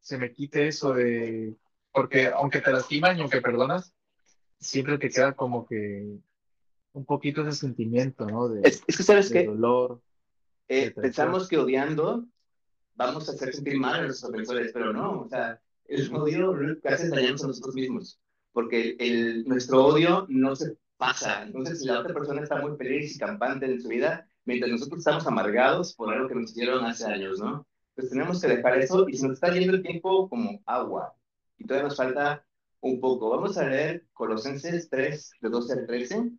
[0.00, 1.54] se me quite eso de,
[1.92, 3.92] porque aunque te lastiman y aunque perdonas,
[4.58, 6.06] siempre te queda como que
[6.94, 8.48] un poquito ese sentimiento, ¿no?
[8.48, 9.44] De, Es, es que, ¿sabes qué?
[9.44, 10.00] dolor.
[10.66, 12.24] Eh, pensamos que odiando
[12.94, 16.80] vamos a hacer sentir mal a nuestros ofensores, pero no, o sea, el odio lo
[16.80, 18.18] que hace es dañarnos a nosotros mismos,
[18.52, 21.42] porque el, nuestro odio no se pasa.
[21.42, 24.98] Entonces, si la otra persona está muy feliz y campante en su vida, mientras nosotros
[24.98, 27.66] estamos amargados por algo que nos hicieron hace años, ¿no?
[27.94, 31.14] Pues tenemos que dejar eso y se nos está yendo el tiempo como agua
[31.58, 32.44] y todavía nos falta
[32.80, 33.30] un poco.
[33.30, 36.30] Vamos a leer Colosenses 3, de 12 al 13.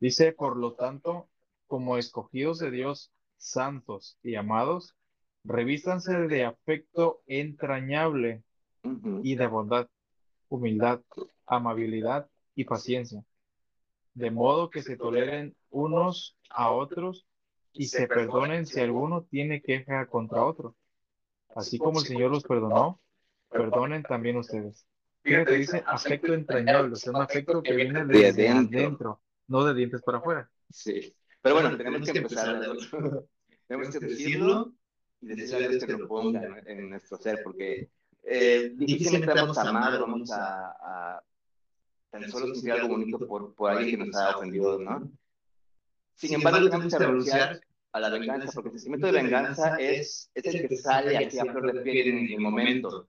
[0.00, 1.28] Dice, por lo tanto,
[1.68, 4.96] como escogidos de Dios, santos y amados,
[5.44, 8.42] revístanse de afecto entrañable
[9.22, 9.88] y de bondad,
[10.48, 11.00] humildad,
[11.46, 13.24] amabilidad y paciencia,
[14.16, 17.26] de modo que se toleren unos a otros
[17.72, 20.74] y se perdonen si alguno tiene queja contra otro.
[21.54, 23.00] Así como el Señor los perdonó,
[23.50, 24.86] perdonen también ustedes.
[25.22, 28.78] Fíjate, dice afecto entrañable, o sea, un afecto que viene De desde adentro.
[28.78, 30.50] adentro, no de dientes para afuera.
[30.70, 32.60] Sí, pero bueno, tenemos que empezar.
[33.68, 34.72] Tenemos que decirlo
[35.20, 37.90] y decirle a Dios que lo ponga en, en nuestro ser, porque
[38.22, 40.70] eh, difícilmente vamos a amar, vamos a,
[41.16, 41.22] a
[42.20, 45.10] tan solo sentir algo bonito por, por alguien que nos ha ofendido, ¿no?
[46.14, 47.60] Sin embargo, tenemos que renunciar
[47.92, 51.44] a la venganza, porque el sentimiento de venganza es, es el que sale aquí a
[51.44, 53.08] flor de piel en el momento.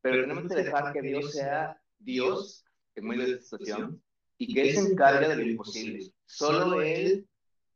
[0.00, 2.64] Pero tenemos que dejar que Dios sea Dios
[2.94, 4.02] en medio de esta situación
[4.38, 6.12] y que Él se encargue de lo imposible.
[6.26, 7.26] Solo Él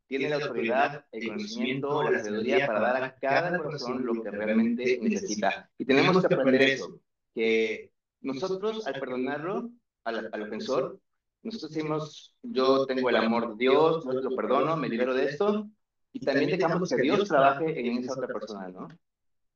[0.07, 4.99] tiene la autoridad, el conocimiento, la sabiduría para dar a cada corazón lo que realmente
[5.01, 5.69] necesita.
[5.77, 6.99] Y tenemos que aprender eso,
[7.33, 9.71] que nosotros al perdonarlo
[10.03, 10.99] al, al ofensor,
[11.41, 15.69] nosotros decimos, yo tengo el amor de Dios, yo lo perdono, me libero de esto,
[16.11, 18.87] y también dejamos que Dios trabaje en esa otra persona, ¿no?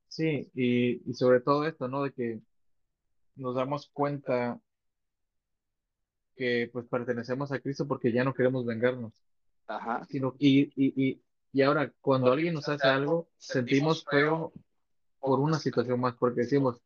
[0.08, 2.04] Sí, y, y sobre todo esto, ¿no?
[2.04, 2.40] De que
[3.36, 4.60] nos damos cuenta
[6.36, 9.12] que pues pertenecemos a Cristo porque ya no queremos vengarnos,
[9.66, 10.06] Ajá.
[10.08, 14.52] sino y, y, y, y ahora cuando alguien nos hace algo, sentimos feo
[15.20, 16.80] por una situación más, porque decimos,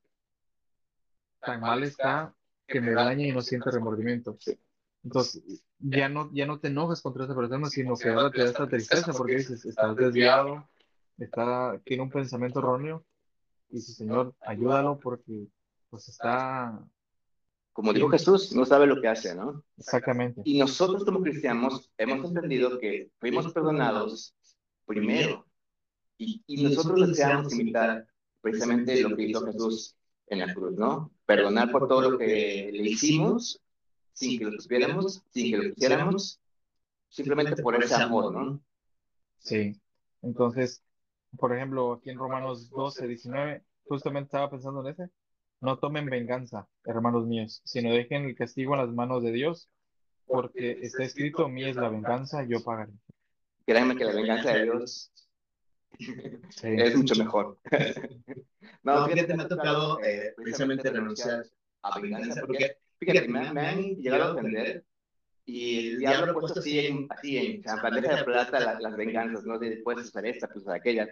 [1.41, 2.35] tan mal está
[2.69, 4.37] que me daña y no siente remordimiento.
[5.03, 5.43] Entonces,
[5.79, 8.69] ya no, ya no te enojas contra esa persona, sino que ahora te da esta
[8.69, 10.69] tristeza porque dices, estás desviado,
[11.17, 13.05] está, tiene un pensamiento erróneo,
[13.71, 15.47] y dices, Señor, ayúdalo porque
[15.91, 16.87] pues está
[17.73, 19.65] Como dijo Jesús, no sabe lo que hace, ¿no?
[19.79, 20.43] exactamente.
[20.45, 24.35] Y nosotros como cristianos hemos entendido que fuimos perdonados
[24.85, 25.47] primero.
[26.19, 28.07] Y, y nosotros deseamos imitar
[28.41, 29.98] precisamente lo que hizo Jesús
[30.31, 31.11] en la cruz, ¿no?
[31.27, 33.61] Perdonar por todo lo que le hicimos,
[34.13, 36.41] sin que lo supiéramos, sin que lo quisiéramos,
[37.09, 38.61] simplemente por ese amor, ¿no?
[39.39, 39.81] Sí.
[40.23, 40.83] Entonces,
[41.37, 45.11] por ejemplo, aquí en Romanos 12, 19, justamente estaba pensando en ese.
[45.61, 49.69] No tomen venganza, hermanos míos, sino dejen el castigo en las manos de Dios,
[50.27, 52.93] porque está escrito, mí es la venganza, yo pagaré.
[53.67, 55.11] Créanme que la venganza de Dios
[55.99, 56.13] Sí.
[56.63, 57.59] es mucho mejor.
[58.83, 61.45] no, fíjate, me ha tocado eh, precisamente renunciar
[61.83, 64.85] a venganza, porque fíjate, me, me han llegado a ofender
[65.49, 69.59] y el diablo ha puesto así en, así en, bandeja de plata las venganzas, ¿no?
[69.59, 71.09] De, puedes usar esta, pues aquella.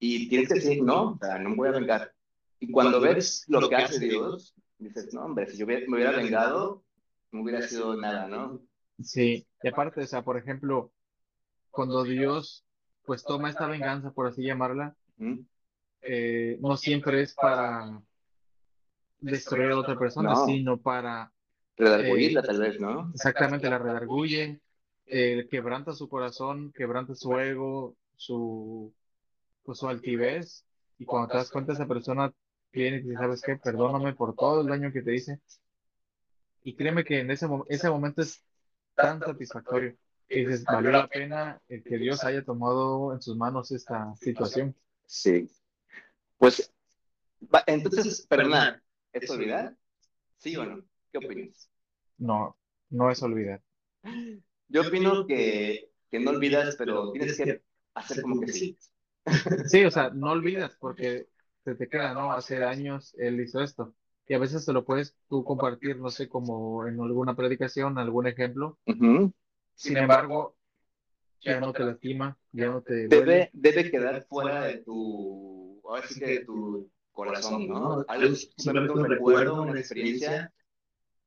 [0.00, 2.12] Y tienes que decir, no, o sea, no me voy a vengar.
[2.58, 6.82] Y cuando ves lo que hace Dios, dices, no, hombre, si yo me hubiera vengado,
[7.30, 8.60] no hubiera sido nada, ¿no?
[9.00, 10.92] Sí, y aparte, o sea, por ejemplo,
[11.70, 12.64] cuando Dios
[13.08, 14.94] pues toma esta venganza, por así llamarla,
[16.02, 18.02] eh, no siempre es para
[19.18, 21.32] destruir a otra persona, sino para...
[21.78, 23.10] Redarguirla eh, tal vez, ¿no?
[23.14, 24.60] Exactamente, la redarguye,
[25.06, 28.92] eh, quebranta su corazón, quebranta su ego, su,
[29.62, 30.66] pues, su altivez,
[30.98, 32.30] y cuando te das cuenta esa persona
[32.70, 33.56] viene y dice, ¿sabes qué?
[33.56, 35.40] Perdóname por todo el daño que te hice.
[36.62, 38.44] Y créeme que en ese, ese momento es
[38.94, 39.96] tan satisfactorio.
[40.28, 44.74] Dices, valió la pena el que Dios haya tomado en sus manos esta situación.
[45.06, 45.50] Sí.
[46.36, 46.72] Pues,
[47.66, 49.76] entonces, perdonar, ¿es olvidar?
[50.36, 50.84] ¿Sí o no?
[51.10, 51.70] ¿Qué opinas?
[52.18, 52.56] No,
[52.90, 53.62] no es olvidar.
[54.68, 57.62] Yo opino que, que no olvidas, pero tienes que
[57.94, 58.78] hacer como que sí.
[59.66, 61.28] Sí, o sea, no olvidas porque
[61.64, 62.32] se te queda, ¿no?
[62.32, 63.94] Hace años él hizo esto.
[64.26, 68.26] Y a veces te lo puedes tú compartir, no sé, como en alguna predicación, algún
[68.26, 68.78] ejemplo.
[69.78, 70.56] Sin embargo,
[71.40, 76.18] ya no te lastima, ya no te Debe, debe quedar fuera de tu, ahora sí
[76.18, 78.04] que de tu corazón, ¿no?
[78.08, 80.52] Algo, simplemente un recuerdo, una experiencia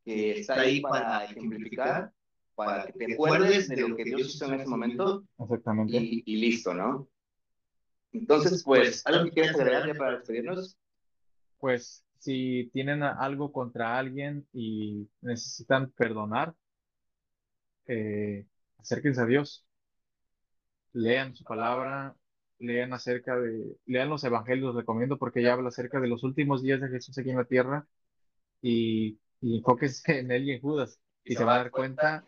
[0.03, 2.11] que está ahí para ejemplificar,
[2.53, 5.23] para que te acuerdes de lo que Dios hizo en ese momento.
[5.39, 5.97] Exactamente.
[5.97, 7.07] Y, listo, ¿no?
[8.11, 10.77] Entonces, pues, ¿algo que quieras agregar ya para despedirnos?
[11.57, 16.53] Pues, si tienen algo contra alguien y necesitan perdonar,
[17.91, 18.45] eh,
[18.77, 19.65] acérquense a Dios,
[20.93, 22.15] lean su palabra,
[22.57, 26.61] lean acerca de, lean los evangelios, los recomiendo porque ya habla acerca de los últimos
[26.61, 27.85] días de Jesús aquí en la tierra
[28.61, 32.25] y, y enfóquense en él y en Judas y se va a dar cuenta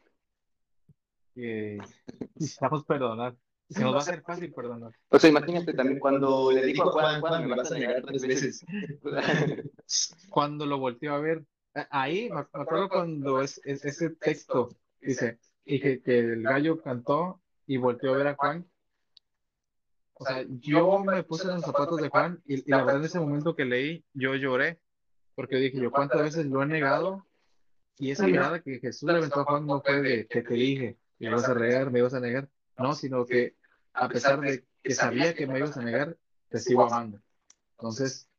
[1.34, 1.78] que
[2.36, 3.36] necesitamos perdonar.
[3.69, 4.91] Se nos va a hacer fácil perdonar.
[5.10, 8.21] O sea, imagínate también cuando le dijo a Juan, Juan, me vas a negar tres
[8.21, 8.65] veces.
[10.30, 11.45] cuando lo volteó a ver,
[11.89, 14.69] ahí me acuerdo cuando es, ese texto
[15.02, 18.67] dice, y que, que el gallo cantó y volteó a ver a Juan
[20.23, 23.19] o sea, yo me puse en los zapatos de Juan y, la verdad en ese
[23.19, 24.80] momento que leí, yo lloré,
[25.36, 27.28] porque dije yo, ¿cuántas veces lo he negado?
[27.97, 30.97] Y esa mirada que Jesús le aventó a Juan no fue de que te dije,
[31.19, 32.47] me ibas a negar, me ibas a negar,
[32.78, 33.56] no, sino que
[33.91, 36.15] a pesar de que sabía que me ibas a negar,
[36.47, 37.19] te sigo amando.
[37.71, 38.30] Entonces,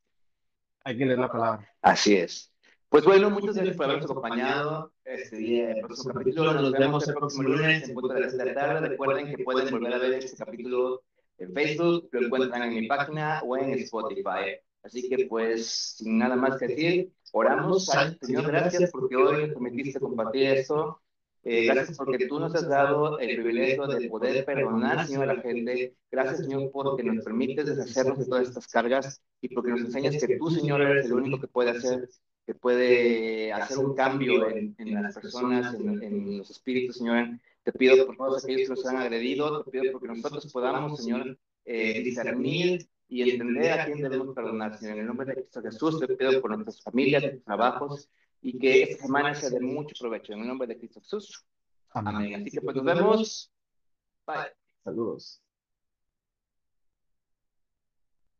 [0.84, 1.70] hay que leer la palabra.
[1.82, 2.52] Así es.
[2.94, 6.54] Pues bueno, muchas gracias por habernos acompañado este día el próximo capítulo.
[6.54, 8.88] Nos vemos el próximo lunes en punto de la tarde.
[8.88, 11.02] Recuerden que pueden volver a ver este capítulo
[11.38, 14.60] en Facebook, lo encuentran en mi página o en Spotify.
[14.84, 17.90] Así que pues, sin nada más que decir, oramos.
[18.20, 21.00] Señor, gracias porque hoy permitiste compartir esto.
[21.42, 25.42] Eh, gracias porque tú nos has dado el privilegio de poder perdonar, Señor, a la
[25.42, 25.96] gente.
[26.12, 30.38] Gracias, Señor, porque nos permites deshacernos de todas estas cargas y porque nos enseñas que
[30.38, 32.08] tú, Señor, eres el único que puede hacer,
[32.46, 37.38] que puede hacer un cambio en, en las personas, en, en los espíritus, Señor.
[37.62, 41.38] Te pido por todos aquellos que nos han agredido, te pido porque nosotros podamos, Señor,
[41.64, 44.96] eh, discernir y entender a quién debemos perdonar, Señor.
[44.96, 48.08] En el nombre de Cristo Jesús, te pido por nuestras familias, nuestros trabajos,
[48.42, 50.34] y que esta semana sea de mucho provecho.
[50.34, 51.44] En el nombre de Cristo Jesús.
[51.90, 52.34] Amén.
[52.34, 53.50] Así que pues nos vemos.
[54.26, 54.52] Bye.
[54.82, 55.43] Saludos.